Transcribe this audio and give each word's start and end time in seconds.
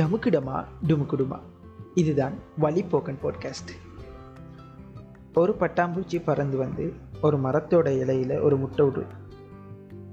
டமுக்குடமா 0.00 0.64
டுமுக்குடுமா. 0.86 1.38
இதுதான் 1.94 2.32
வழிபோக்கன் 2.60 3.16
பாட்காஸ்ட் 3.22 3.70
ஒரு 5.34 5.56
பட்டாம்பூச்சி 5.60 6.22
பறந்து 6.24 6.56
வந்து 6.56 6.92
ஒரு 7.22 7.36
மரத்தோட 7.36 7.86
இலையில் 7.86 8.40
ஒரு 8.40 8.56
முட்டை 8.56 8.88
விட்டு 8.88 9.14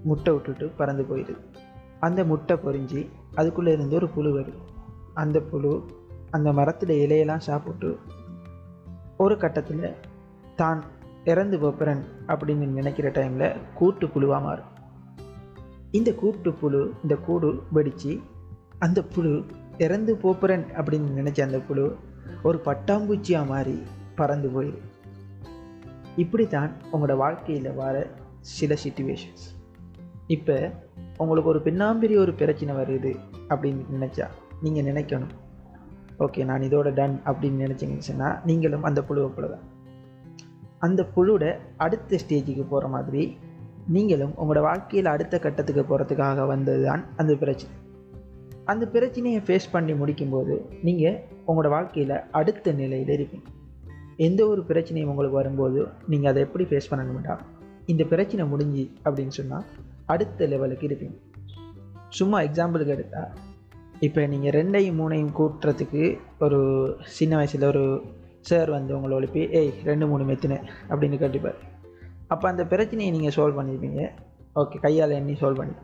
முட்டை 0.04 0.34
விட்டுட்டு 0.34 0.68
பறந்து 0.68 1.04
போயிடுது 1.04 1.38
அந்த 2.00 2.24
முட்டை 2.24 2.58
பொறிஞ்சி 2.58 3.10
அதுக்குள்ளே 3.36 3.72
இருந்து 3.72 3.96
ஒரு 3.96 4.10
புழு 4.10 4.40
வருது 4.40 4.54
அந்த 5.14 5.40
புழு 5.40 5.86
அந்த 6.30 6.54
மரத்தில் 6.54 7.10
இலையெல்லாம் 7.10 7.38
சாப்பிட்டு 7.38 7.98
ஒரு 9.18 9.38
கட்டத்தில் 9.38 9.94
தான் 10.56 10.84
இறந்து 11.26 11.60
போப்புறன் 11.60 12.04
அப்படின்னு 12.28 12.66
நினைக்கிற 12.68 13.12
டைமில் 13.12 13.56
கூட்டு 13.74 14.08
புழுவாக 14.08 14.42
மாறும். 14.42 14.66
இந்த 15.92 16.14
கூட்டு 16.14 16.54
புழு 16.54 16.94
இந்த 17.02 17.16
கூடு 17.16 17.64
வெடித்து 17.72 18.20
அந்த 18.80 19.04
புழு 19.04 19.46
இறந்து 19.80 20.16
போப்புறேன் 20.16 20.66
அப்படின்னு 20.74 21.18
நினச்ச 21.18 21.42
அந்த 21.42 21.60
புழு 21.60 21.96
ஒரு 22.44 22.62
பட்டாம்பூச்சியாக 22.66 23.46
மாறி 23.46 23.84
பறந்து 24.16 24.50
போயிடும் 24.50 24.88
இப்படி 26.16 26.48
தான் 26.48 26.72
உங்களோட 26.94 27.18
வாழ்க்கையில் 27.18 27.74
வர 27.74 28.08
சில 28.40 28.76
சுச்சுவேஷன்ஸ் 28.84 29.46
இப்போ 30.28 30.74
உங்களுக்கு 31.18 31.50
ஒரு 31.50 31.60
பின்னாம்பெரிய 31.60 32.18
ஒரு 32.18 32.34
பிரச்சனை 32.34 32.76
வருது 32.76 33.16
அப்படின்னு 33.50 33.84
நினச்சா 34.00 34.28
நீங்கள் 34.62 34.84
நினைக்கணும். 34.84 35.34
ஓகே 36.20 36.46
நான் 36.46 36.62
இதோட 36.62 36.94
டன் 36.94 37.22
அப்படின்னு 37.26 37.66
நினச்சிங்கன்னு 37.66 38.10
சொன்னால் 38.10 38.40
நீங்களும் 38.46 38.84
அந்த 38.84 39.02
புழுவை 39.02 39.28
போல 39.28 39.48
தான் 39.48 39.68
அந்த 40.80 41.08
புழுவோட 41.16 41.58
அடுத்த 41.78 42.18
ஸ்டேஜுக்கு 42.28 42.64
போகிற 42.64 42.88
மாதிரி 42.88 43.38
நீங்களும் 43.88 44.34
உங்களோட 44.38 44.62
வாழ்க்கையில் 44.62 45.06
அடுத்த 45.06 45.40
கட்டத்துக்கு 45.40 45.82
போகிறதுக்காக 45.82 46.48
வந்தது 46.48 46.86
தான் 46.86 47.06
அந்த 47.18 47.36
பிரச்சனை. 47.36 47.74
அந்த 48.72 48.86
பிரச்சனையை 48.94 49.40
ஃபேஸ் 49.48 49.68
பண்ணி 49.74 49.94
முடிக்கும்போது 50.02 50.56
நீங்கள் 50.88 51.18
உங்களோட 51.48 51.70
வாழ்க்கையில் 51.76 52.16
அடுத்த 52.40 52.72
நிலையில் 52.80 53.14
இருப்பீங்க. 53.16 53.48
எந்த 54.28 54.42
ஒரு 54.52 54.62
பிரச்சனையும் 54.70 55.12
உங்களுக்கு 55.12 55.38
வரும்போது 55.38 55.80
நீங்கள் 56.12 56.32
அதை 56.32 56.42
எப்படி 56.46 56.66
ஃபேஸ் 56.70 56.90
பண்ணணும்டா? 56.92 57.36
இந்த 57.86 58.04
பிரச்சனை 58.14 58.46
முடிஞ்சு 58.46 58.84
அப்படின்னு 59.06 59.36
சொன்னால் 59.40 59.68
அடுத்த 60.06 60.48
லெவலுக்கு 60.54 60.88
இருப்பீங்க. 60.88 61.18
சும்மா 62.10 62.38
எக்ஸாம்பிளுக்கு 62.42 62.96
எடுத்தால் 62.98 63.32
இப்போ 64.00 64.22
நீங்கள் 64.34 64.56
ரெண்டையும் 64.58 65.00
மூணையும் 65.02 65.34
கூட்டுறதுக்கு 65.40 66.04
ஒரு 66.40 66.60
சின்ன 67.18 67.36
வயசில் 67.36 67.66
ஒரு 67.72 67.84
சார் 68.50 68.70
வந்து 68.70 68.92
உங்களை 68.96 69.14
ஒழிப்பி 69.18 69.42
ஏய் 69.60 69.74
ரெண்டு 69.84 70.06
மூணு 70.08 70.24
மெத்தினு 70.24 70.58
அப்படின்னு 70.90 71.18
கேட்டுப்பார். 71.24 71.60
அப்போ 72.34 72.46
அந்த 72.50 72.64
பிரச்சனையை 72.74 73.12
நீங்கள் 73.18 73.36
சால்வ் 73.36 73.60
பண்ணியிருப்பீங்க 73.60 74.02
ஓகே 74.56 74.78
கையால் 74.80 75.18
எண்ணி 75.20 75.34
சால்வ் 75.42 75.60
பண்ணி 75.62 75.76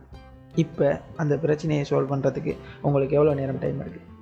இப்போ 0.55 1.01
அந்த 1.15 1.37
பிரச்சனையை 1.37 1.85
சால்வ் 1.89 2.11
பண்ணுறதுக்கு 2.13 2.55
உங்களுக்கு 2.81 3.15
எவ்வளோ 3.15 3.33
நேரம் 3.33 3.59
டைம் 3.59 3.79
இருக்குது 3.79 4.13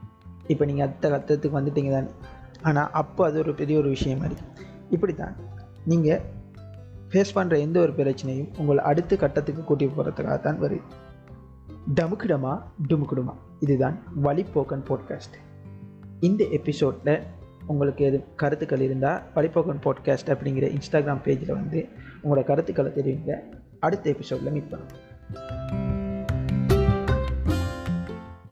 இப்போ 0.48 0.66
நீங்கள் 0.66 0.86
அடுத்த 0.88 1.10
கட்டத்துக்கு 1.10 1.60
வந்துட்டீங்க 1.60 1.92
தானே. 1.92 2.10
ஆனால் 2.62 2.90
அப்போ 2.92 3.26
அது 3.26 3.40
ஒரு 3.40 3.54
பெரிய 3.54 3.78
ஒரு 3.78 3.90
விஷயம் 3.90 4.20
மாதிரி. 4.20 4.36
இப்படி 4.90 5.14
தான் 5.16 5.36
நீங்கள் 5.86 6.22
ஃபேஸ் 7.10 7.36
பண்ணுற 7.36 7.60
எந்த 7.60 7.80
ஒரு 7.80 7.92
பிரச்சனையும் 7.92 8.50
உங்களை 8.58 8.84
அடுத்த 8.84 9.16
கட்டத்துக்கு 9.16 9.64
கூட்டி 9.64 9.86
போகிறதுக்காக 9.86 10.40
தான் 10.40 10.60
வருது. 10.62 10.82
டமுக்கிடமா 11.96 12.54
டுமுக்கிடுமா. 12.90 13.34
இதுதான் 13.60 13.98
வழிப்போக்கன் 14.24 14.86
பாட்காஸ்ட் 14.90 15.38
இந்த 16.20 16.44
எபிசோடில் 16.44 17.16
உங்களுக்கு 17.68 18.06
எது 18.06 18.24
கருத்துக்கள் 18.36 18.80
இருந்தால் 18.80 19.22
வழிப்போக்கன் 19.36 19.84
பாட்காஸ்ட் 19.86 20.32
அப்படிங்கிற 20.34 20.68
இன்ஸ்டாகிராம் 20.78 21.26
பேஜில் 21.26 21.54
வந்து 21.54 21.82
உங்களோட 22.24 22.44
கருத்துக்களை 22.44 22.92
தெரிவிங்க. 22.92 23.36
அடுத்த 23.80 24.10
எபிசோடில் 24.10 24.52
மீட் 24.52 24.72
பண்ணுவோம் 24.72 25.63